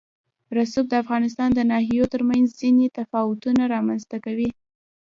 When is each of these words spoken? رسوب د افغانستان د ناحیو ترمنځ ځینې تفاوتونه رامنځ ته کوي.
رسوب 0.57 0.85
د 0.89 0.93
افغانستان 1.03 1.49
د 1.53 1.59
ناحیو 1.71 2.11
ترمنځ 2.13 2.47
ځینې 2.61 2.85
تفاوتونه 2.99 3.61
رامنځ 3.75 4.01
ته 4.11 4.17
کوي. 4.25 4.49